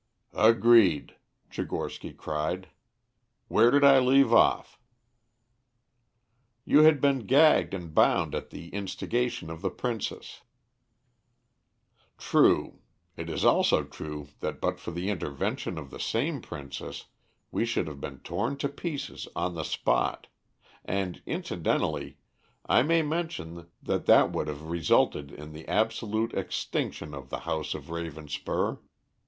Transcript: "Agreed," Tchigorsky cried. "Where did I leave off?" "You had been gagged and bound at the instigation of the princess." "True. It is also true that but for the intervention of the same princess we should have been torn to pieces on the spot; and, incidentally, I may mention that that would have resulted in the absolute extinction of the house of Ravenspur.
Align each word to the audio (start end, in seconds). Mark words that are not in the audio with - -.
"Agreed," 0.33 1.13
Tchigorsky 1.51 2.11
cried. 2.11 2.69
"Where 3.49 3.69
did 3.69 3.83
I 3.83 3.99
leave 3.99 4.33
off?" 4.33 4.79
"You 6.65 6.79
had 6.79 6.99
been 6.99 7.27
gagged 7.27 7.75
and 7.75 7.93
bound 7.93 8.33
at 8.33 8.49
the 8.49 8.69
instigation 8.69 9.51
of 9.51 9.61
the 9.61 9.69
princess." 9.69 10.41
"True. 12.17 12.79
It 13.15 13.29
is 13.29 13.45
also 13.45 13.83
true 13.83 14.29
that 14.39 14.59
but 14.59 14.79
for 14.79 14.89
the 14.89 15.11
intervention 15.11 15.77
of 15.77 15.91
the 15.91 15.99
same 15.99 16.41
princess 16.41 17.05
we 17.51 17.63
should 17.63 17.85
have 17.85 18.01
been 18.01 18.21
torn 18.21 18.57
to 18.57 18.69
pieces 18.69 19.27
on 19.35 19.53
the 19.53 19.61
spot; 19.63 20.25
and, 20.83 21.21
incidentally, 21.27 22.17
I 22.65 22.81
may 22.81 23.03
mention 23.03 23.69
that 23.83 24.07
that 24.07 24.31
would 24.31 24.47
have 24.47 24.63
resulted 24.71 25.31
in 25.31 25.51
the 25.51 25.67
absolute 25.67 26.33
extinction 26.33 27.13
of 27.13 27.29
the 27.29 27.41
house 27.41 27.75
of 27.75 27.91
Ravenspur. 27.91 28.79